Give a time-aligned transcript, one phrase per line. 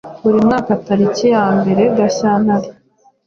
[0.23, 2.67] Buri mwaka tariki ya mbere Gashyantare,